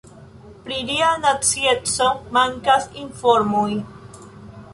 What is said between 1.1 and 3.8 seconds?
nacieco mankas informoj.